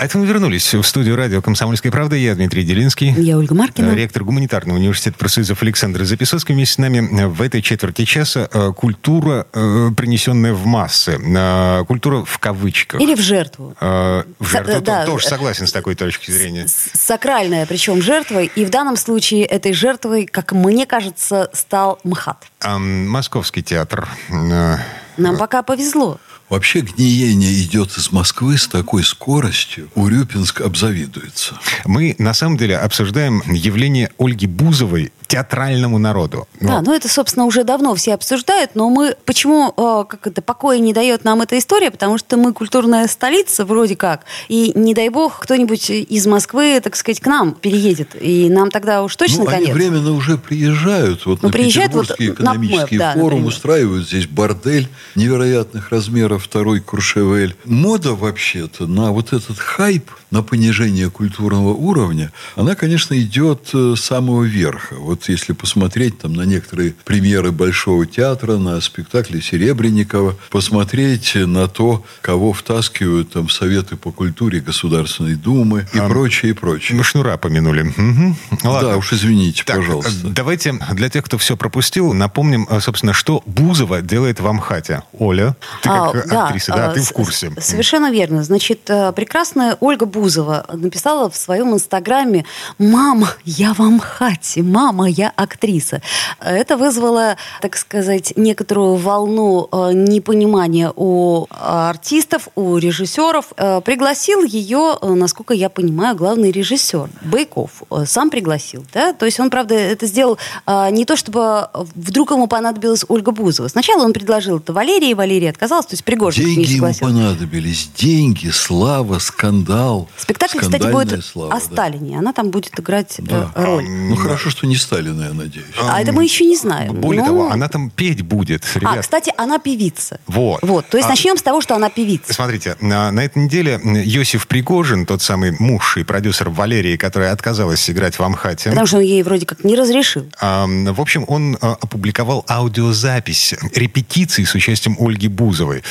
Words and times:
А 0.00 0.06
это 0.06 0.16
мы 0.16 0.24
вернулись 0.24 0.72
в 0.72 0.82
студию 0.82 1.14
радио 1.14 1.42
«Комсомольская 1.42 1.92
правда». 1.92 2.16
Я 2.16 2.34
Дмитрий 2.34 2.64
Делинский. 2.64 3.10
Я 3.18 3.36
Ольга 3.36 3.54
Маркина. 3.54 3.94
Ректор 3.94 4.24
гуманитарного 4.24 4.78
университета 4.78 5.18
профсоюзов 5.18 5.62
Александр 5.62 6.04
Записоцкий. 6.04 6.54
Вместе 6.54 6.76
с 6.76 6.78
нами 6.78 7.26
в 7.26 7.42
этой 7.42 7.60
четверти 7.60 8.06
часа 8.06 8.48
э, 8.50 8.72
культура, 8.74 9.46
э, 9.52 9.90
принесенная 9.94 10.54
в 10.54 10.64
массы. 10.64 11.20
Э, 11.22 11.84
культура 11.86 12.24
в 12.24 12.38
кавычках. 12.38 12.98
Или 12.98 13.14
в 13.14 13.20
жертву. 13.20 13.76
В 13.78 14.24
жертву 14.40 14.80
да. 14.80 15.04
тоже 15.04 15.26
согласен 15.26 15.66
с 15.66 15.72
такой 15.72 15.96
точки 15.96 16.30
зрения. 16.30 16.64
Сакральная, 16.66 17.66
причем 17.66 18.00
жертвой. 18.00 18.50
И 18.56 18.64
в 18.64 18.70
данном 18.70 18.96
случае 18.96 19.44
этой 19.44 19.74
жертвой, 19.74 20.24
как 20.24 20.52
мне 20.52 20.86
кажется, 20.86 21.50
стал 21.52 22.00
МХАТ. 22.04 22.46
Московский 22.78 23.62
театр. 23.62 24.08
Нам 24.30 25.36
пока 25.36 25.62
повезло. 25.62 26.18
Вообще 26.50 26.80
гниение 26.80 27.62
идет 27.62 27.96
из 27.96 28.10
Москвы 28.10 28.58
с 28.58 28.66
такой 28.66 29.04
скоростью. 29.04 29.88
Урюпинск 29.94 30.62
обзавидуется. 30.62 31.54
Мы 31.86 32.16
на 32.18 32.34
самом 32.34 32.56
деле 32.56 32.76
обсуждаем 32.76 33.40
явление 33.46 34.10
Ольги 34.18 34.48
Бузовой 34.48 35.12
театральному 35.30 35.98
народу. 35.98 36.48
Да, 36.60 36.78
вот. 36.78 36.86
ну 36.86 36.92
это, 36.92 37.08
собственно, 37.08 37.46
уже 37.46 37.62
давно 37.62 37.94
все 37.94 38.14
обсуждают, 38.14 38.72
но 38.74 38.90
мы 38.90 39.14
почему, 39.24 39.72
э, 39.76 40.04
как 40.08 40.26
это, 40.26 40.42
покоя 40.42 40.80
не 40.80 40.92
дает 40.92 41.22
нам 41.22 41.40
эта 41.40 41.56
история, 41.56 41.92
потому 41.92 42.18
что 42.18 42.36
мы 42.36 42.52
культурная 42.52 43.06
столица 43.06 43.64
вроде 43.64 43.94
как, 43.94 44.24
и 44.48 44.72
не 44.74 44.92
дай 44.92 45.08
бог 45.08 45.38
кто-нибудь 45.38 45.88
из 45.88 46.26
Москвы, 46.26 46.80
так 46.82 46.96
сказать, 46.96 47.20
к 47.20 47.26
нам 47.26 47.52
переедет, 47.52 48.16
и 48.20 48.50
нам 48.50 48.72
тогда 48.72 49.04
уж 49.04 49.14
точно 49.14 49.44
ну, 49.44 49.46
конец. 49.46 49.68
они 49.68 49.72
временно 49.72 50.12
уже 50.12 50.36
приезжают, 50.36 51.24
вот 51.26 51.42
ну, 51.42 51.48
на 51.48 51.52
приезжают 51.52 51.92
Петербургский 51.92 52.28
вот 52.30 52.40
экономический 52.40 52.98
на, 52.98 53.12
форум, 53.12 53.24
например. 53.24 53.46
устраивают 53.46 54.08
здесь 54.08 54.26
бордель 54.26 54.88
невероятных 55.14 55.90
размеров, 55.90 56.42
второй 56.42 56.80
Куршевель. 56.80 57.54
Мода 57.64 58.14
вообще-то 58.16 58.88
на 58.88 59.12
вот 59.12 59.32
этот 59.32 59.58
хайп, 59.58 60.10
на 60.32 60.42
понижение 60.42 61.08
культурного 61.08 61.72
уровня, 61.72 62.32
она, 62.56 62.74
конечно, 62.74 63.14
идет 63.20 63.68
с 63.72 63.96
самого 63.96 64.42
верха. 64.42 64.96
Вот 64.96 65.19
если 65.28 65.52
посмотреть 65.52 66.18
там 66.18 66.32
на 66.34 66.42
некоторые 66.42 66.94
премьеры 67.04 67.52
Большого 67.52 68.06
театра, 68.06 68.56
на 68.56 68.80
спектакли 68.80 69.40
Серебренникова, 69.40 70.36
посмотреть 70.50 71.34
на 71.34 71.68
то, 71.68 72.04
кого 72.22 72.52
втаскивают 72.52 73.32
там 73.32 73.48
в 73.48 73.52
Советы 73.52 73.96
по 73.96 74.12
культуре 74.12 74.60
Государственной 74.60 75.34
Думы 75.34 75.86
и 75.92 75.98
А, 75.98 76.08
прочее, 76.08 76.52
и 76.52 76.54
прочее. 76.54 76.96
Мы 76.96 77.04
шнура 77.04 77.36
помянули. 77.36 77.82
Угу. 77.82 78.36
Ладно. 78.64 78.90
Да, 78.90 78.96
уж 78.96 79.12
извините, 79.12 79.64
Так, 79.64 79.76
пожалуйста. 79.76 80.28
давайте 80.28 80.72
для 80.92 81.08
тех, 81.08 81.24
кто 81.24 81.38
все 81.38 81.56
пропустил, 81.56 82.12
напомним, 82.12 82.66
собственно, 82.80 83.12
что 83.12 83.42
Бузова 83.46 84.00
делает 84.02 84.40
в 84.40 84.46
Амхате. 84.46 85.02
Оля, 85.18 85.56
ты 85.82 85.88
А, 85.88 86.12
как 86.12 86.28
да, 86.28 86.46
актриса, 86.46 86.72
да, 86.72 86.90
а, 86.90 86.94
ты 86.94 87.02
в 87.02 87.10
курсе. 87.12 87.52
Совершенно 87.58 88.10
верно. 88.10 88.42
Значит, 88.44 88.88
э, 88.88 89.12
прекрасная 89.12 89.76
Ольга 89.80 90.06
Бузова 90.06 90.66
написала 90.72 91.28
в 91.30 91.36
своем 91.36 91.74
инстаграме 91.74 92.44
«Мама, 92.78 93.32
я 93.44 93.74
в 93.74 93.80
Амхате, 93.80 94.62
мама, 94.62 95.08
я 95.10 95.32
актриса». 95.36 96.00
Это 96.40 96.76
вызвало, 96.76 97.36
так 97.60 97.76
сказать, 97.76 98.32
некоторую 98.36 98.96
волну 98.96 99.68
э, 99.70 99.90
непонимания 99.92 100.92
у 100.96 101.46
артистов, 101.50 102.48
у 102.54 102.76
режиссеров. 102.76 103.46
Э, 103.56 103.80
Пригласил 103.84 104.44
ее, 104.44 104.96
э, 105.00 105.08
насколько 105.14 105.54
я 105.54 105.68
понимаю, 105.68 106.16
главный 106.16 106.50
режиссер 106.50 107.08
Байков. 107.22 107.82
Сам 108.06 108.30
пригласил, 108.30 108.84
да? 108.92 109.12
То 109.12 109.26
есть 109.26 109.40
он, 109.40 109.50
правда, 109.50 109.74
это 109.74 110.06
сделал 110.06 110.38
э, 110.66 110.88
не 110.90 111.04
то, 111.04 111.16
чтобы 111.16 111.68
вдруг 111.74 112.30
ему 112.30 112.46
понадобилась 112.46 113.04
Ольга 113.08 113.32
Бузова. 113.32 113.68
Сначала 113.68 114.04
он 114.04 114.12
предложил 114.12 114.58
это 114.58 114.72
Валерии, 114.72 115.14
Валерия 115.14 115.50
отказалась, 115.50 115.86
то 115.86 115.94
есть 115.94 116.04
Пригожин 116.04 116.44
не 116.46 116.54
Деньги 116.56 116.68
ему 116.70 116.92
согласился. 116.92 117.04
понадобились. 117.04 117.90
Деньги, 117.96 118.48
слава, 118.50 119.18
скандал. 119.18 120.08
Спектакль, 120.16 120.58
кстати, 120.58 120.86
будет 120.90 121.24
слава, 121.24 121.52
о 121.52 121.58
да. 121.58 121.60
Сталине. 121.60 122.18
Она 122.18 122.32
там 122.32 122.50
будет 122.50 122.78
играть 122.78 123.16
Да. 123.18 123.50
роль. 123.54 123.84
Ну, 123.88 124.16
хорошо, 124.16 124.50
что 124.50 124.66
не 124.66 124.76
Сталина, 125.00 125.22
я 125.24 125.32
надеюсь. 125.32 125.66
А 125.80 126.00
это 126.02 126.12
мы 126.12 126.24
еще 126.24 126.44
не 126.44 126.56
знаем. 126.56 126.92
Более 126.94 127.22
Ну, 127.22 127.28
того, 127.28 127.50
она 127.50 127.68
там 127.68 127.88
петь 127.90 128.20
будет, 128.20 128.64
А, 128.74 128.78
ребят. 128.78 129.00
кстати, 129.00 129.32
она 129.38 129.58
певица. 129.58 130.20
Вот. 130.26 130.60
Вот. 130.62 130.86
То 130.88 130.98
есть 130.98 131.06
А- 131.06 131.10
начнем 131.10 131.38
с 131.38 131.42
того, 131.42 131.62
что 131.62 131.74
она 131.74 131.88
певица. 131.88 132.34
Смотрите, 132.34 132.76
на, 132.80 133.10
на 133.10 133.20
этой 133.24 133.42
неделе 133.44 133.80
Йосиф 133.82 134.46
Пригожин, 134.46 135.06
тот 135.06 135.22
самый 135.22 135.52
муж 135.58 135.96
и 135.96 136.04
продюсер 136.04 136.50
Валерии, 136.50 136.96
которая 136.98 137.32
отказалась 137.32 137.88
играть 137.88 138.18
в 138.18 138.22
Амхате, 138.22 138.68
Потому 138.70 138.86
что 138.86 138.98
он 138.98 139.02
ей 139.04 139.22
вроде 139.22 139.46
как 139.46 139.64
не 139.64 139.74
разрешил. 139.74 140.26
а, 140.40 140.66
в 140.66 141.00
общем, 141.00 141.24
он 141.28 141.56
а, 141.62 141.78
опубликовал 141.80 142.44
аудиозапись 142.48 143.54
репетиции 143.74 144.44
с 144.44 144.54
участием 144.54 144.96
Ольги 145.00 145.28
Бузовой. 145.28 145.82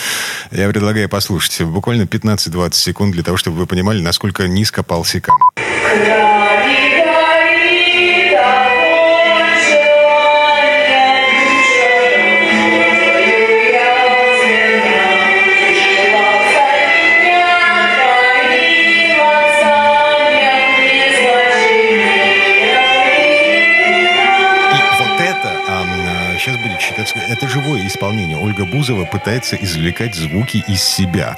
Я 0.52 0.70
предлагаю 0.70 1.10
послушать 1.10 1.62
буквально 1.64 2.04
15-20 2.04 2.74
секунд 2.76 3.14
для 3.14 3.24
того, 3.24 3.38
чтобы 3.38 3.58
вы 3.58 3.66
понимали, 3.66 4.02
насколько 4.02 4.48
низко 4.48 4.84
пал 4.84 5.04
Сикам. 5.04 5.38
Живое 28.00 28.10
исполнение. 28.10 28.38
Ольга 28.38 28.66
Бузова 28.66 29.06
пытается 29.06 29.56
извлекать 29.56 30.16
звуки 30.16 30.64
из 30.68 30.82
себя. 30.82 31.38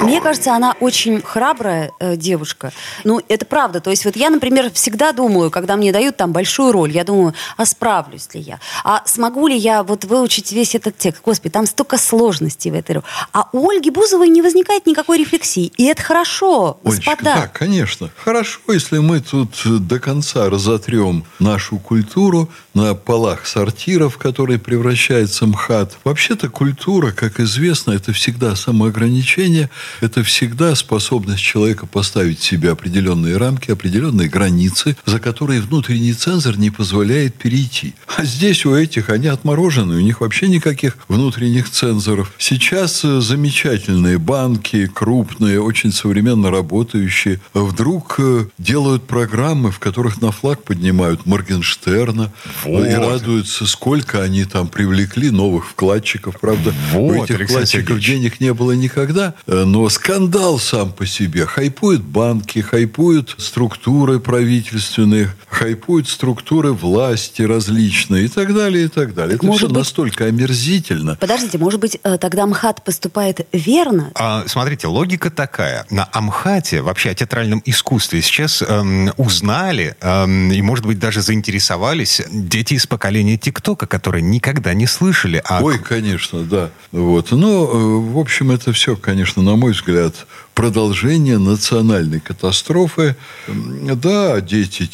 Мне 0.00 0.20
кажется, 0.20 0.54
она 0.54 0.74
очень 0.80 1.22
храбрая 1.22 1.92
э, 2.00 2.16
девушка. 2.16 2.72
Ну, 3.04 3.20
это 3.28 3.46
правда. 3.46 3.80
То 3.80 3.90
есть 3.90 4.04
вот 4.04 4.16
я, 4.16 4.30
например, 4.30 4.70
всегда 4.72 5.12
думаю, 5.12 5.50
когда 5.50 5.76
мне 5.76 5.92
дают 5.92 6.16
там 6.16 6.32
большую 6.32 6.72
роль, 6.72 6.90
я 6.90 7.04
думаю, 7.04 7.34
а 7.56 7.64
справлюсь 7.64 8.28
ли 8.34 8.40
я? 8.40 8.60
А 8.84 9.02
смогу 9.06 9.46
ли 9.46 9.56
я 9.56 9.82
вот 9.82 10.04
выучить 10.04 10.52
весь 10.52 10.74
этот 10.74 10.98
текст? 10.98 11.22
Господи, 11.24 11.52
там 11.52 11.66
столько 11.66 11.96
сложностей 11.96 12.70
в 12.70 12.74
этой 12.74 12.96
роли. 12.96 13.04
А 13.32 13.48
у 13.52 13.70
Ольги 13.70 13.90
Бузовой 13.90 14.28
не 14.28 14.42
возникает 14.42 14.86
никакой 14.86 15.18
рефлексии. 15.18 15.72
И 15.76 15.84
это 15.84 16.02
хорошо, 16.02 16.78
Олечка, 16.84 17.10
господа. 17.10 17.34
да, 17.34 17.46
конечно. 17.46 18.10
Хорошо, 18.16 18.60
если 18.68 18.98
мы 18.98 19.20
тут 19.20 19.50
до 19.64 19.98
конца 20.00 20.50
разотрем 20.50 21.24
нашу 21.38 21.78
культуру 21.78 22.48
на 22.74 22.94
полах 22.94 23.46
сортиров, 23.46 24.14
в 24.14 24.18
которые 24.18 24.58
превращается 24.58 25.46
МХАТ. 25.46 25.99
Вообще-то 26.04 26.48
культура, 26.48 27.12
как 27.12 27.40
известно, 27.40 27.92
это 27.92 28.12
всегда 28.12 28.56
самоограничение, 28.56 29.70
это 30.00 30.22
всегда 30.22 30.74
способность 30.74 31.42
человека 31.42 31.86
поставить 31.86 32.40
себе 32.40 32.70
определенные 32.70 33.36
рамки, 33.36 33.70
определенные 33.70 34.28
границы, 34.28 34.96
за 35.06 35.18
которые 35.18 35.60
внутренний 35.60 36.14
цензор 36.14 36.58
не 36.58 36.70
позволяет 36.70 37.34
перейти. 37.34 37.94
А 38.16 38.24
здесь 38.24 38.64
у 38.64 38.74
этих 38.74 39.10
они 39.10 39.26
отморожены, 39.26 39.96
у 39.96 40.00
них 40.00 40.20
вообще 40.20 40.48
никаких 40.48 40.96
внутренних 41.08 41.70
цензоров. 41.70 42.32
Сейчас 42.38 43.04
э, 43.04 43.20
замечательные 43.20 44.18
банки, 44.18 44.86
крупные, 44.86 45.60
очень 45.60 45.92
современно 45.92 46.50
работающие, 46.50 47.40
вдруг 47.54 48.16
э, 48.18 48.46
делают 48.58 49.06
программы, 49.06 49.70
в 49.70 49.78
которых 49.78 50.20
на 50.20 50.32
флаг 50.32 50.62
поднимают 50.64 51.26
Моргенштерна 51.26 52.32
Вот. 52.64 52.86
и 52.86 52.94
радуются, 52.94 53.66
сколько 53.66 54.22
они 54.22 54.44
там 54.44 54.68
привлекли 54.68 55.30
новых 55.30 55.66
вкладчиков. 55.90 56.38
Правда, 56.40 56.72
у 56.94 57.12
Вот, 57.12 57.24
этих 57.24 57.36
Александр 57.36 57.44
вкладчиков 57.46 57.88
Сергеевич. 57.88 58.06
денег 58.06 58.40
не 58.40 58.54
было 58.54 58.72
никогда, 58.72 59.34
э, 59.46 59.64
но 59.64 59.88
скандал 59.88 60.58
сам 60.58 60.92
по 60.92 61.04
себе. 61.04 61.46
Хайпуют 61.46 62.02
банки, 62.02 62.60
хайпуют 62.60 63.34
структуры 63.38 64.20
правительственные, 64.20 65.34
хайпуют 65.64 66.08
структуры 66.08 66.72
власти 66.72 67.42
различные 67.42 68.24
и 68.24 68.28
так 68.28 68.54
далее, 68.54 68.86
и 68.86 68.88
так 68.88 69.12
далее. 69.14 69.36
Так, 69.36 69.40
Это 69.40 69.46
может 69.46 69.58
все 69.58 69.68
быть- 69.68 69.76
настолько 69.76 70.24
омерзительно. 70.24 71.16
Подождите, 71.20 71.58
может 71.58 71.78
быть, 71.78 71.98
э, 72.02 72.16
тогда 72.16 72.46
МХАТ 72.46 72.82
поступает 72.82 73.46
верно? 73.52 74.10
А, 74.14 74.44
смотрите, 74.46 74.86
логика 74.86 75.30
такая. 75.30 75.84
На 75.90 76.08
Амхате, 76.12 76.80
вообще 76.80 77.10
о 77.10 77.14
театральном 77.14 77.60
искусстве, 77.66 78.22
сейчас 78.22 78.62
эм, 78.62 79.12
узнали 79.18 79.96
эм, 80.00 80.50
и, 80.50 80.62
может 80.62 80.86
быть, 80.86 80.98
даже 80.98 81.20
заинтересовались 81.20 82.22
дети 82.32 82.74
из 82.74 82.86
поколения 82.86 83.36
ТикТока, 83.36 83.86
которые 83.86 84.22
никогда 84.22 84.72
не 84.72 84.86
слышали 84.86 85.42
о 85.44 85.62
Ой, 85.62 85.78
конечно, 85.78 86.42
да. 86.44 86.70
Вот. 86.90 87.32
Но, 87.32 87.64
э, 87.66 88.12
в 88.12 88.18
общем, 88.18 88.50
это 88.50 88.72
все, 88.72 88.96
конечно, 88.96 89.42
на 89.42 89.56
мой 89.56 89.72
взгляд, 89.72 90.14
продолжение 90.54 91.38
национальной 91.38 92.20
катастрофы. 92.20 93.16
Да, 93.48 94.40
дети 94.40 94.86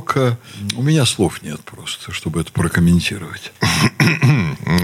ТикТока. 0.00 0.36
У 0.76 0.82
меня 0.82 1.04
слов 1.04 1.42
нет 1.42 1.60
просто, 1.60 2.12
чтобы 2.12 2.40
это 2.40 2.52
прокомментировать. 2.52 3.52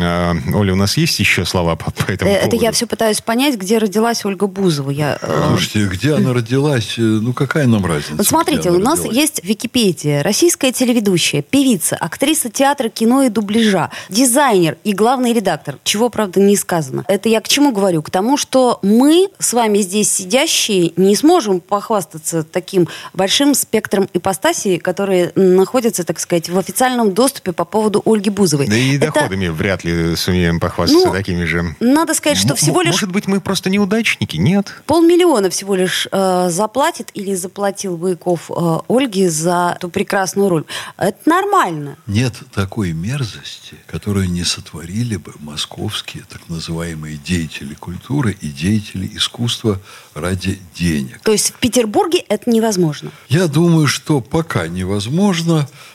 А, 0.00 0.34
Оля, 0.54 0.72
у 0.72 0.76
нас 0.76 0.96
есть 0.96 1.18
еще 1.20 1.44
слова 1.44 1.76
по, 1.76 1.90
по 1.90 2.10
этому 2.10 2.30
Э, 2.30 2.34
Это 2.34 2.46
поводу? 2.50 2.64
я 2.64 2.72
все 2.72 2.86
пытаюсь 2.86 3.20
понять, 3.20 3.56
где 3.56 3.78
родилась 3.78 4.24
Ольга 4.24 4.46
Бузова. 4.46 4.90
Я, 4.90 5.18
э, 5.20 5.44
Слушайте, 5.48 5.86
где 5.86 6.14
она 6.14 6.32
родилась? 6.32 6.94
Э, 6.98 7.02
Ну, 7.02 7.32
какая 7.32 7.66
нам 7.66 7.84
разница? 7.86 8.14
Вот 8.16 8.26
смотрите, 8.26 8.70
у 8.70 8.78
нас 8.78 8.98
родилась? 8.98 9.16
есть 9.16 9.44
Википедия, 9.44 10.22
российская 10.22 10.72
телеведущая, 10.72 11.42
певица, 11.42 11.96
актриса 11.96 12.50
театра, 12.50 12.88
кино 12.88 13.22
и 13.22 13.28
дубляжа, 13.28 13.90
дизайнер 14.08 14.76
и 14.84 14.92
главный 14.92 15.32
редактор. 15.32 15.78
Чего, 15.84 16.08
правда, 16.10 16.40
не 16.40 16.56
сказано. 16.56 17.04
Это 17.08 17.28
я 17.28 17.40
к 17.40 17.48
чему 17.48 17.72
говорю? 17.72 18.02
К 18.02 18.10
тому, 18.10 18.36
что 18.36 18.78
мы 18.82 19.28
с 19.38 19.52
вами 19.52 19.78
здесь 19.78 20.10
сидящие 20.12 20.92
не 20.96 21.14
сможем 21.16 21.60
похвастаться 21.60 22.42
таким 22.44 22.88
большим 23.14 23.54
спектром 23.54 24.08
ипостасей, 24.12 24.78
которые 25.06 25.30
находятся, 25.36 26.02
так 26.02 26.18
сказать, 26.18 26.48
в 26.48 26.58
официальном 26.58 27.14
доступе 27.14 27.52
по 27.52 27.64
поводу 27.64 28.02
Ольги 28.04 28.28
Бузовой. 28.28 28.66
Да 28.66 28.74
и 28.76 28.96
Это- 28.96 29.06
доходами 29.06 29.46
вряд 29.46 29.84
ли 29.84 30.16
сумеем 30.16 30.58
похвастаться 30.58 31.06
Ну, 31.06 31.12
такими 31.12 31.44
же. 31.44 31.76
Надо 31.78 32.12
сказать, 32.14 32.36
что 32.38 32.50
М- 32.50 32.56
всего 32.56 32.80
лишь 32.82 32.90
Может 32.94 33.12
быть, 33.12 33.28
мы 33.28 33.40
просто 33.40 33.70
неудачники? 33.70 34.36
Нет. 34.36 34.72
Полмиллиона 34.86 35.48
всего 35.48 35.76
лишь 35.76 36.08
э, 36.10 36.48
заплатит 36.50 37.10
или 37.14 37.34
заплатил 37.36 37.96
Бояков 37.96 38.50
э, 38.50 38.78
Ольге 38.88 39.30
за 39.30 39.74
эту 39.76 39.90
прекрасную 39.90 40.48
роль. 40.48 40.64
Это 40.96 41.18
нормально. 41.26 41.96
Нет 42.08 42.34
такой 42.52 42.90
мерзости, 42.92 43.76
которую 43.86 44.28
не 44.28 44.42
сотворили 44.42 45.16
бы 45.16 45.34
московские 45.38 46.24
так 46.28 46.40
называемые 46.48 47.16
деятели 47.16 47.74
культуры 47.74 48.36
и 48.40 48.48
деятели 48.48 49.08
искусства 49.14 49.78
ради 50.14 50.58
денег. 50.74 51.20
То 51.22 51.30
есть 51.30 51.50
в 51.50 51.58
Петербурге 51.60 52.18
это 52.28 52.50
невозможно. 52.50 53.12
Я 53.28 53.46
думаю, 53.46 53.86
что 53.86 54.20
пока 54.20 54.66
невозможно, 54.66 54.95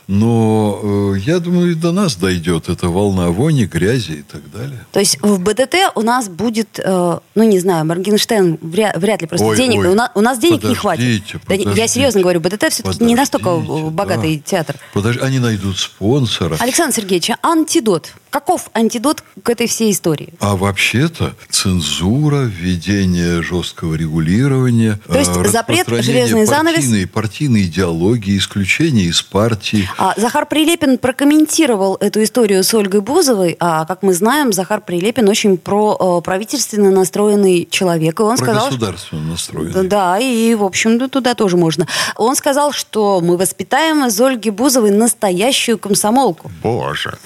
но 0.07 0.79
э, 1.15 1.19
я 1.19 1.39
думаю, 1.39 1.71
и 1.71 1.75
до 1.75 1.91
нас 1.91 2.15
дойдет 2.15 2.69
эта 2.69 2.89
волна 2.89 3.29
вони, 3.29 3.65
грязи 3.65 4.11
и 4.11 4.21
так 4.23 4.41
далее. 4.51 4.85
То 4.91 4.99
есть 4.99 5.17
в 5.21 5.39
БДТ 5.39 5.75
у 5.95 6.01
нас 6.01 6.27
будет, 6.29 6.79
э, 6.79 7.19
ну 7.35 7.43
не 7.43 7.59
знаю, 7.59 7.85
Моргенштерн 7.85 8.57
вряд, 8.61 8.97
вряд 8.97 9.21
ли 9.21 9.27
просто 9.27 9.47
Ой, 9.47 9.55
денег. 9.57 9.79
ой, 9.79 9.87
у, 9.87 9.95
нас, 9.95 10.11
у 10.15 10.21
нас 10.21 10.39
денег 10.39 10.63
не 10.63 10.75
подождите, 10.75 11.31
хватит. 11.31 11.41
Да 11.47 11.55
не- 11.55 11.63
я 11.63 11.69
подождите. 11.69 11.87
серьезно 11.93 12.21
говорю, 12.21 12.39
БДТ 12.41 12.69
все-таки 12.71 13.03
не 13.03 13.15
настолько 13.15 13.49
Подождите, 13.55 13.87
э, 13.87 13.89
богатый 13.89 14.35
да. 14.37 14.43
театр. 14.45 14.75
Подожди, 14.93 15.21
они 15.21 15.39
найдут 15.39 15.77
спонсора. 15.77 16.57
Александр 16.59 16.95
Сергеевич, 16.95 17.29
а 17.29 17.51
антидот. 17.51 18.13
Каков 18.31 18.69
антидот 18.73 19.25
к 19.43 19.49
этой 19.49 19.67
всей 19.67 19.91
истории? 19.91 20.33
А 20.39 20.55
вообще-то 20.55 21.33
цензура, 21.49 22.43
введение 22.43 23.41
жесткого 23.41 23.95
регулирования, 23.95 24.99
То 25.05 25.19
есть 25.19 25.31
э, 25.35 25.49
запрет, 25.49 25.85
железный 25.87 26.45
занавес? 26.45 26.75
партийной, 26.75 27.07
партийной 27.07 27.63
идеологии, 27.63 28.37
исключение 28.37 29.07
из 29.07 29.21
партии. 29.21 29.87
А 29.97 30.13
Захар 30.15 30.45
Прилепин 30.45 30.97
прокомментировал 30.97 31.97
эту 31.99 32.23
историю 32.23 32.63
с 32.63 32.73
Ольгой 32.73 33.01
Бузовой. 33.01 33.57
А 33.59 33.85
как 33.85 34.01
мы 34.01 34.13
знаем, 34.13 34.53
Захар 34.53 34.79
Прилепин 34.79 35.27
очень 35.27 35.57
про 35.57 36.19
э, 36.19 36.23
правительственно 36.23 36.89
настроенный 36.89 37.67
человек. 37.69 38.21
И 38.21 38.23
он 38.23 38.37
Про 38.37 38.45
сказал, 38.45 38.67
государственно 38.67 39.31
настроенный. 39.31 39.89
Да, 39.89 40.17
и, 40.17 40.55
в 40.55 40.63
общем, 40.63 40.97
да, 40.97 41.09
туда 41.09 41.33
тоже 41.33 41.57
можно. 41.57 41.85
Он 42.15 42.37
сказал, 42.37 42.71
что 42.71 43.19
мы 43.19 43.35
воспитаем 43.35 44.05
из 44.05 44.19
Ольги 44.21 44.51
Бузовой 44.51 44.91
настоящую 44.91 45.77
комсомолку. 45.77 46.49
Боже. 46.63 47.17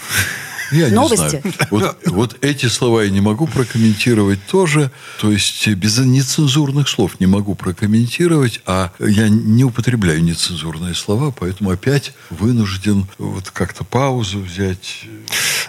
Я 0.71 0.89
не 0.89 0.95
Новости. 0.95 1.41
знаю. 1.41 1.43
Вот, 1.69 1.97
вот 2.05 2.37
эти 2.43 2.67
слова 2.67 3.03
я 3.03 3.09
не 3.09 3.21
могу 3.21 3.47
прокомментировать 3.47 4.39
тоже. 4.47 4.91
То 5.19 5.31
есть 5.31 5.67
без 5.67 5.97
нецензурных 5.97 6.89
слов 6.89 7.19
не 7.19 7.25
могу 7.25 7.55
прокомментировать, 7.55 8.61
а 8.65 8.91
я 8.99 9.29
не 9.29 9.63
употребляю 9.63 10.23
нецензурные 10.23 10.95
слова, 10.95 11.31
поэтому 11.31 11.69
опять 11.71 12.13
вынужден 12.29 13.07
вот 13.17 13.49
как-то 13.51 13.83
паузу 13.83 14.39
взять. 14.39 15.05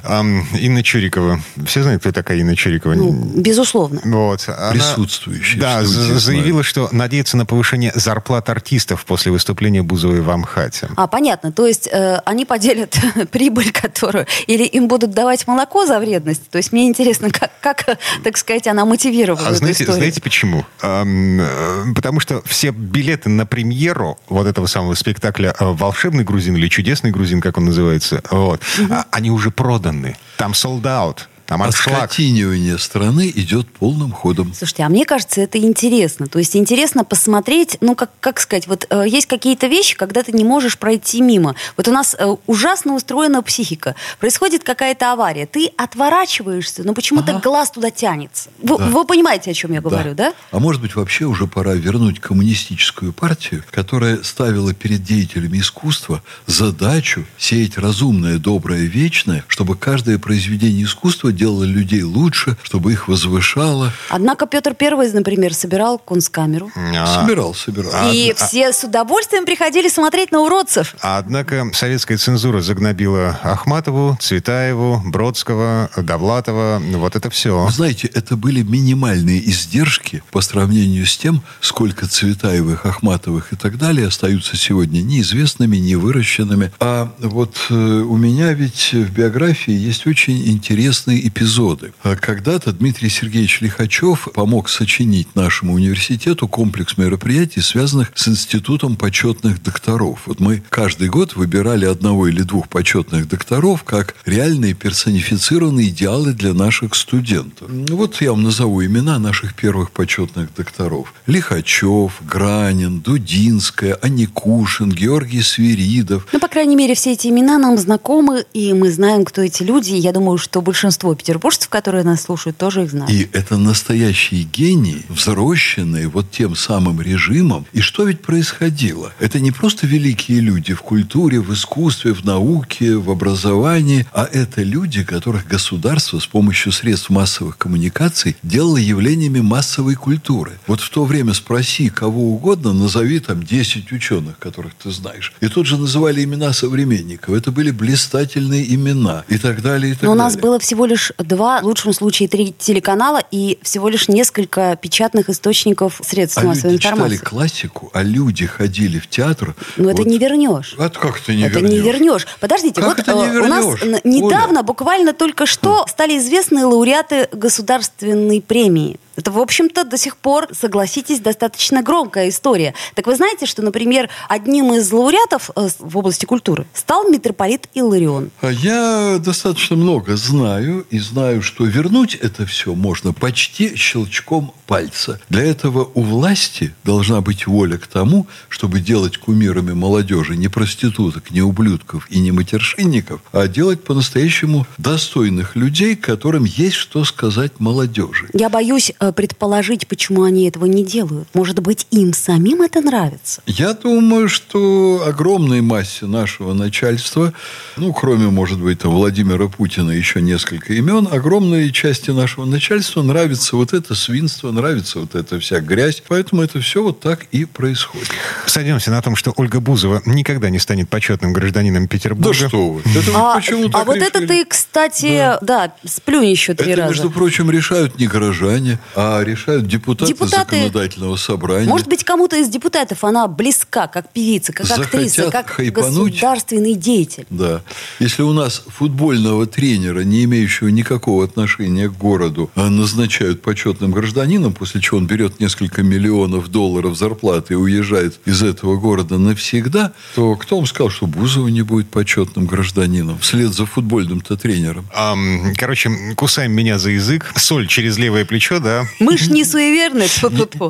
Инна 0.09 0.83
Чурикова. 0.83 1.41
Все 1.67 1.83
знают, 1.83 2.01
кто 2.03 2.13
такая 2.13 2.39
Инна 2.39 2.57
Чурикова? 2.57 2.95
Ну, 2.95 3.13
безусловно. 3.13 4.01
Вот. 4.05 4.45
она- 4.49 4.71
Присутствующие 4.73 5.61
Да, 5.61 5.85
заявила, 5.85 6.47
знают. 6.63 6.67
что 6.67 6.89
надеется 6.93 7.37
на 7.37 7.47
повышение 7.47 7.93
зарплат 7.95 8.49
артистов 8.49 9.05
после 9.05 9.33
выступления 9.33 9.83
Бузовой 9.83 10.21
в 10.21 10.31
Амхате. 10.31 10.89
А, 10.97 11.07
понятно. 11.07 11.53
То 11.53 11.67
есть 11.67 11.89
э, 11.91 12.21
они 12.25 12.45
поделят 12.45 12.97
прибыль, 13.31 13.73
которую... 13.73 14.27
Или 14.47 14.65
им 14.65 14.89
будут 14.89 15.11
давать 15.13 15.47
молоко 15.47 15.87
за 15.87 15.99
вредность. 15.99 16.49
То 16.51 16.59
есть 16.59 16.73
мне 16.73 16.87
интересно, 16.87 17.31
как, 17.31 17.51
как 17.61 17.99
так 18.23 18.37
сказать, 18.37 18.67
она 18.67 18.85
мотивировала 18.85 19.47
А 19.47 19.51
эту 19.51 19.59
знаете, 19.59 19.85
историю. 19.85 19.97
знаете 20.01 20.21
почему? 20.21 20.65
Ам, 20.83 21.41
э, 21.41 21.85
потому 21.95 22.21
что 22.21 22.43
все 22.47 22.71
билеты 22.71 23.29
на 23.29 23.47
премьеру 23.47 24.19
вот 24.29 24.47
этого 24.47 24.67
самого 24.67 24.95
спектакля 24.95 25.55
э, 25.59 25.65
«Волшебный 25.65 26.25
грузин» 26.25 26.57
или 26.57 26.69
«Чудесный 26.69 27.11
грузин», 27.11 27.41
как 27.41 27.59
он 27.59 27.67
называется, 27.67 28.23
вот, 28.31 28.61
а- 28.91 29.05
они 29.11 29.31
уже 29.31 29.51
проданы. 29.51 29.96
Там 30.37 30.53
sold 30.53 30.87
out. 30.87 31.27
Там 31.47 31.63
аншлаг. 31.63 32.05
Оскотинивание 32.05 32.79
страны 32.79 33.33
идет 33.35 33.69
полным 33.69 34.11
ходом. 34.11 34.53
Слушайте, 34.53 34.83
а 34.83 34.89
мне 34.89 35.05
кажется, 35.05 35.41
это 35.41 35.59
интересно. 35.59 36.27
То 36.27 36.39
есть 36.39 36.57
интересно 36.57 37.05
посмотреть, 37.05 37.79
ну, 37.81 37.95
как, 37.95 38.11
как 38.21 38.41
сказать, 38.41 38.67
вот 38.67 38.87
э, 38.91 39.05
есть 39.07 39.27
какие-то 39.27 39.69
вещи, 39.69 39.97
когда 39.97 40.23
ты 40.23 40.33
не 40.33 40.45
можешь 40.45 40.77
пройти 40.77 41.21
мимо. 41.21 41.55
Вот 41.77 41.87
у 41.87 41.93
нас 41.93 42.17
э, 42.19 42.37
ужасно 42.47 42.95
устроена 42.95 43.43
психика. 43.43 43.95
Происходит 44.19 44.65
какая-то 44.65 45.13
авария. 45.13 45.47
Ты 45.47 45.71
отворачиваешься, 45.77 46.83
но 46.83 46.95
почему-то 46.95 47.41
глаз 47.43 47.71
туда 47.71 47.91
тянется. 47.91 48.51
Вы, 48.61 48.77
вы 48.77 49.05
понимаете, 49.05 49.53
о 49.53 49.55
чем 49.55 49.73
я 49.73 49.81
говорю, 49.81 50.15
да? 50.15 50.35
А 50.51 50.59
может 50.59 50.83
быть, 50.83 50.97
вообще 50.97 51.27
уже 51.27 51.47
пора 51.47 51.75
вернуть 51.75 52.21
коммунистическую 52.21 53.13
партию, 53.13 53.63
которая 53.71 54.23
ставила 54.25 54.75
перед 54.75 55.05
деятелями 55.05 55.59
искусства 55.59 56.23
задачу 56.47 57.25
сеять 57.39 57.79
разумное, 57.79 58.39
доброе, 58.39 58.87
вечное, 58.87 59.45
чтобы 59.47 59.77
каждое 59.77 60.19
произведение 60.19 60.85
искусства 60.85 61.33
делало 61.37 61.65
людей 61.65 62.03
лучше, 62.03 62.57
чтобы 62.63 62.93
их 62.93 63.09
возвышало. 63.09 63.93
Однако 64.09 64.47
Петр 64.47 64.75
Первый, 64.75 65.11
например, 65.13 65.55
собирал 65.55 65.99
кунсткамеру. 65.99 66.71
А, 66.77 67.21
Собирал, 67.23 67.55
собирал. 67.55 67.93
И 68.13 68.35
все 68.37 68.73
с 68.73 68.85
удовольствием 68.85 69.45
приходили 69.45 69.89
смотреть 69.89 70.33
на 70.33 70.41
уродцев. 70.41 70.95
а 71.03 71.19
Однако 71.19 71.71
советская 71.73 72.19
цензура 72.19 72.61
загнобила 72.61 73.39
Ахматову, 73.43 74.17
Цветаеву, 74.21 75.03
Бродского, 75.05 75.91
Довлатова. 75.97 76.81
Вот 76.95 77.17
это 77.17 77.31
все. 77.31 77.65
Вы 77.65 77.71
знаете, 77.73 78.09
это 78.09 78.37
были 78.37 78.63
минимальные 78.63 79.49
издержки 79.51 80.23
по 80.31 80.41
сравнению 80.41 81.05
с 81.07 81.17
тем, 81.17 81.43
сколько 81.61 82.07
Цветаевых, 82.07 82.87
Ахматовых 82.87 83.53
и 83.53 83.57
так 83.57 83.79
далее 83.79 84.07
остаются 84.07 84.57
сегодня 84.57 85.01
неизвестными, 85.03 85.77
невыращенными. 85.77 86.73
А 86.81 87.13
вот 87.19 87.57
э, 87.71 87.75
у 87.75 88.17
меня 88.17 88.53
ведь 88.53 88.93
в 88.93 89.11
биографии 89.11 89.73
есть 89.73 90.07
очень 90.07 90.47
интересные 90.49 91.26
эпизоды. 91.29 91.93
А 92.03 92.17
Когда-то 92.17 92.73
Дмитрий 92.73 93.09
Сергеевич 93.09 93.61
Лихачев 93.61 94.29
помог 94.35 94.69
сочинить 94.69 95.35
нашему 95.35 95.75
университету 95.75 96.49
комплекс 96.49 96.97
мероприятий, 96.97 97.61
связанных 97.61 98.13
с 98.15 98.29
Институтом 98.29 98.97
почетных 98.97 99.63
докторов. 99.63 100.23
Вот 100.27 100.41
мы 100.41 100.63
каждый 100.69 101.09
год 101.09 101.37
выбирали 101.37 101.87
одного 101.87 102.29
или 102.29 102.43
двух 102.43 102.69
почетных 102.69 103.29
докторов 103.29 103.83
как 103.85 104.15
реальные 104.25 104.75
персонифицированные 104.75 105.89
идеалы 105.89 106.33
для 106.33 106.53
наших 106.53 106.95
студентов. 106.95 107.69
Ну, 107.71 107.97
Вот 107.97 108.21
я 108.21 108.31
вам 108.31 108.43
назову 108.43 108.85
имена 108.85 109.19
наших 109.19 109.55
первых 109.55 109.91
почетных 109.91 110.55
докторов. 110.55 111.13
Лихачев, 111.27 112.21
Гранин, 112.23 113.01
Дудинская, 113.01 113.95
Аникушин, 113.95 114.91
Георгий 114.91 115.43
Свиридов. 115.43 116.27
Ну, 116.33 116.39
по 116.39 116.49
крайней 116.49 116.77
мере, 116.77 116.95
все 116.95 117.13
эти 117.13 117.29
имена 117.29 117.59
нам 117.59 117.77
знакомы, 117.79 118.45
и 118.53 118.73
мы 118.73 118.91
знаем, 118.91 119.25
кто 119.25 119.43
эти 119.43 119.63
люди. 119.63 119.95
Я 119.95 120.13
думаю, 120.13 120.39
что 120.39 120.61
большинство 120.61 121.15
петербуржцев, 121.17 121.69
которые 121.69 122.05
нас 122.05 122.23
слушают, 122.23 122.57
тоже 122.57 122.85
их 122.85 122.91
знают. 122.91 123.11
И 123.11 123.29
это 123.33 123.57
настоящие 123.57 124.43
гении, 124.45 125.05
взросленные 125.09 126.09
вот 126.09 126.31
тем 126.31 126.55
самым 126.57 127.01
режимом. 127.01 127.67
И 127.73 127.81
что 127.81 128.05
ведь 128.05 128.21
происходило? 128.21 129.13
Это 129.19 129.41
не 129.41 129.51
просто 129.51 129.87
великие 129.87 130.41
люди 130.41 130.75
в 130.75 130.83
культуре, 130.83 131.41
в 131.41 131.53
искусстве, 131.53 132.13
в 132.13 132.25
науке, 132.25 132.97
в 132.97 133.11
образовании, 133.11 134.07
а 134.13 134.29
это 134.31 134.63
люди, 134.63 135.05
которых 135.05 135.47
государство 135.47 136.19
с 136.19 136.27
помощью 136.27 136.73
средств 136.73 137.11
массовых 137.11 137.59
коммуникаций 137.59 138.37
делало 138.43 138.77
явлениями 138.77 139.41
массовой 139.41 139.95
культуры. 139.95 140.53
Вот 140.67 140.81
в 140.81 140.91
то 140.91 141.05
время 141.05 141.35
спроси 141.35 141.89
кого 141.89 142.33
угодно, 142.33 142.73
назови 142.73 143.21
там 143.21 143.43
10 143.43 143.93
ученых, 143.93 144.39
которых 144.39 144.75
ты 144.75 144.91
знаешь. 144.91 145.33
И 145.41 145.49
тут 145.49 145.67
же 145.67 145.77
называли 145.77 146.23
имена 146.25 146.53
современников. 146.53 147.35
Это 147.35 147.51
были 147.51 147.71
блистательные 147.71 148.75
имена 148.75 149.25
и 149.29 149.39
так 149.39 149.63
далее, 149.63 149.93
и 149.93 149.95
так 149.95 150.03
Но 150.03 150.13
у 150.13 150.15
нас 150.15 150.35
далее. 150.35 150.43
было 150.43 150.59
всего 150.59 150.87
лишь 150.87 151.06
лишь 151.07 151.27
два, 151.27 151.61
в 151.61 151.65
лучшем 151.65 151.93
случае 151.93 152.29
три 152.29 152.55
телеканала 152.59 153.23
и 153.31 153.59
всего 153.63 153.89
лишь 153.89 154.09
несколько 154.09 154.77
печатных 154.77 155.29
источников 155.31 156.01
средств 156.05 156.39
а 156.39 156.43
массовой 156.43 156.73
люди 156.73 156.87
информации. 156.87 157.17
читали 157.17 157.29
классику, 157.29 157.91
а 157.93 158.03
люди 158.03 158.47
ходили 158.47 158.99
в 158.99 159.09
театр. 159.09 159.55
Но 159.77 159.91
это 159.91 160.03
Вот- 160.03 160.07
не 160.07 160.19
вернешь. 160.19 160.75
А 160.79 160.89
как 160.89 161.21
ты 161.21 161.35
не 161.35 161.43
это 161.45 161.61
вернешь? 161.61 161.71
не 161.71 161.79
вернешь. 161.81 162.27
Подождите, 162.41 162.81
Как 162.81 162.91
вот 162.91 162.99
это 163.01 163.13
не 163.15 163.25
э, 163.25 163.39
у 163.41 163.47
нас 163.47 163.65
вернешь, 163.65 163.83
н- 163.83 164.01
недавно, 164.05 164.61
Оля? 164.61 164.63
буквально 164.63 165.13
только 165.13 165.47
что, 165.47 165.87
стали 165.89 166.19
известны 166.19 166.67
лауреаты 166.67 167.29
государственной 167.33 168.41
премии. 168.41 168.99
Это, 169.17 169.31
в 169.33 169.39
общем-то, 169.39 169.85
до 169.85 169.97
сих 169.97 170.17
пор, 170.17 170.49
согласитесь, 170.53 171.21
достаточно 171.21 171.83
громкая 171.83 172.29
история. 172.29 172.75
Так 172.95 173.07
вы 173.07 173.17
знаете, 173.17 173.47
что, 173.47 173.63
например, 173.63 174.09
одним 174.29 174.75
из 174.75 174.93
лауреатов 174.93 175.51
э, 175.57 175.69
в 175.79 175.97
области 175.97 176.27
культуры 176.27 176.67
стал 176.75 177.09
митрополит 177.09 177.69
Илларион. 177.75 178.31
А 178.41 178.51
Я 178.51 179.19
достаточно 179.19 179.77
много 179.77 180.17
знаю 180.17 180.87
и 180.91 180.99
знаю, 180.99 181.43
что 181.43 181.65
вернуть 181.65 182.15
это 182.15 182.47
все 182.47 182.75
можно 182.75 183.13
почти 183.13 183.75
щелчком 183.77 184.53
пальца. 184.67 185.21
Для 185.29 185.43
этого 185.43 185.89
у 185.95 186.03
власти 186.03 186.75
должна 186.85 187.21
быть 187.21 187.47
воля 187.47 187.79
к 187.79 187.87
тому, 187.87 188.27
чтобы 188.49 188.81
делать 188.81 189.17
кумирами 189.17 189.73
молодежи 189.73 190.37
не 190.37 190.49
проституток, 190.49 191.31
не 191.31 191.43
ублюдков 191.43 192.07
и 192.11 192.19
не 192.19 192.33
матершинников, 192.33 193.21
а 193.33 193.47
делать 193.49 193.83
по-настоящему 193.85 194.67
достойных 194.79 195.57
людей, 195.57 195.97
которым 195.97 196.45
есть 196.45 196.77
что 196.77 197.05
сказать 197.05 197.53
молодежи. 197.59 198.29
Я 198.33 198.49
боюсь 198.49 198.93
э, 198.99 199.06
предположить, 199.13 199.87
почему 199.87 200.23
они 200.25 200.49
этого 200.49 200.65
не 200.67 200.85
делают. 200.85 201.29
Может 201.35 201.61
быть, 201.61 201.87
им 201.91 202.13
самим 202.13 202.63
это 202.63 202.81
нравится? 202.81 203.43
Я 203.47 203.73
думаю, 203.75 204.29
что 204.29 205.03
огромной 205.07 205.61
массе 205.61 206.07
нашего 206.07 206.53
начальства, 206.53 207.33
ну, 207.77 207.93
кроме, 207.93 208.29
может 208.29 208.61
быть, 208.61 208.81
там, 208.81 208.93
Владимира 208.93 209.49
Путина, 209.49 209.91
еще 209.91 210.21
несколько 210.21 210.73
имен, 210.75 211.09
огромной 211.11 211.71
части 211.73 212.11
нашего 212.11 212.45
начальства 212.45 213.03
нравится 213.03 213.57
вот 213.57 213.73
это 213.73 213.95
свинство, 213.95 214.51
нравится 214.51 215.01
вот 215.01 215.15
эта 215.15 215.39
вся 215.41 215.61
грязь. 215.61 216.03
Поэтому 216.09 216.43
это 216.43 216.61
все 216.61 216.83
вот 216.83 217.01
так 217.01 217.25
и 217.33 217.45
происходит. 217.45 218.09
Сойдемся 218.47 218.91
на 218.91 219.03
том, 219.03 219.17
что 219.17 219.33
Ольга 219.37 219.61
Бузова 219.61 220.03
никогда 220.07 220.51
не 220.51 220.59
станет 220.59 220.89
почетным 220.89 221.33
гражданином 221.33 221.89
Петербурга. 221.89 222.39
Да 222.41 222.49
что 222.49 222.71
вы. 222.71 222.81
Это 222.81 223.11
вы 223.11 223.17
А, 223.17 223.37
почему 223.37 223.69
а 223.73 223.85
вот 223.85 223.97
это 223.97 224.27
ты, 224.27 224.45
кстати, 224.45 225.33
да, 225.43 225.73
сплюнь 225.85 226.27
еще 226.31 226.55
три 226.55 226.73
Это, 226.73 226.83
раза. 226.83 226.95
между 226.95 227.11
прочим, 227.11 227.51
решают 227.51 227.99
не 227.99 228.07
горожане, 228.07 228.79
а 228.97 229.23
решают 229.23 229.67
депутаты, 229.67 230.13
Депутаты- 230.13 230.57
законодательного 230.61 231.17
собрания. 231.17 231.69
Может 231.69 231.87
быть, 231.87 232.03
кому-то 232.03 232.37
из 232.37 232.49
депутатов 232.49 233.05
она 233.05 233.29
близка, 233.29 233.87
как 233.89 234.11
певица, 234.11 234.53
как 234.55 234.71
актриса, 234.71 235.31
как 235.31 235.51
хайпануть. 235.51 236.15
государственный 236.15 236.75
деятель. 236.75 237.27
Да. 237.29 237.61
Если 238.01 238.23
у 238.23 238.33
нас 238.33 238.63
футбольного 238.67 239.47
тренера, 239.47 240.01
не 240.01 240.25
имеющего 240.25 240.69
никакого 240.69 241.25
отношения 241.25 241.89
к 241.89 241.93
городу, 241.97 242.51
а 242.55 242.71
назначают 242.71 243.43
почетным 243.43 243.93
гражданином, 243.93 244.55
после 244.55 244.81
чего 244.81 244.97
он 244.99 245.07
берет 245.07 245.41
несколько 245.41 245.83
миллионов 245.83 246.49
долларов 246.49 246.97
зарплаты 246.97 247.53
и 247.55 247.57
уезжает 247.57 248.19
из 248.25 248.43
этого 248.43 248.77
города 248.79 249.19
навсегда, 249.19 249.93
то 250.15 250.37
кто 250.37 250.57
вам 250.57 250.67
сказал, 250.67 250.89
что 250.89 251.07
Бузова 251.07 251.49
не 251.49 251.63
будет 251.63 251.91
почетным 251.91 252.47
гражданином 252.47 253.19
вслед 253.19 253.53
за 253.53 253.67
футбольным-то 253.67 254.39
тренером? 254.39 254.87
Ам, 254.95 255.53
короче, 255.57 255.91
кусаем 256.17 256.53
меня 256.53 256.79
за 256.79 256.91
язык. 256.91 257.33
Соль 257.37 257.67
через 257.67 257.99
левое 257.99 258.25
плечо, 258.25 258.59
да. 258.59 258.86
Мы 259.01 259.19
ж 259.19 259.29
не 259.29 259.45
суеверны. 259.45 260.07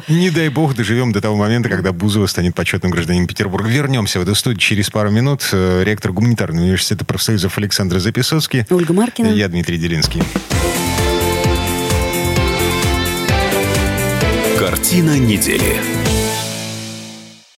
Не 0.08 0.30
дай 0.30 0.48
бог 0.48 0.74
доживем 0.74 1.12
до 1.12 1.20
того 1.20 1.36
момента, 1.36 1.68
когда 1.68 1.92
Бузова 1.92 2.26
станет 2.26 2.54
почетным 2.54 2.92
гражданином 2.92 3.26
Петербурга. 3.26 3.68
Вернемся 3.68 4.18
в 4.18 4.22
эту 4.22 4.34
студию 4.34 4.60
через 4.60 4.90
пару 4.90 5.10
минут. 5.10 5.48
Э, 5.52 5.82
Ректор 5.84 6.12
гуманитарного 6.12 6.64
университета 6.64 7.04
профсоюзов 7.04 7.58
Александр 7.58 7.98
Записоцкий. 7.98 8.64
Ольга 8.70 8.92
Маркина. 8.92 9.28
Я 9.28 9.48
Дмитрий 9.48 9.78
Делинский. 9.78 10.22
Картина 14.58 15.18
недели. 15.18 16.05